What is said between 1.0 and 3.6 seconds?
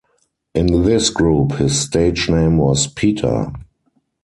group his stage name was Pita.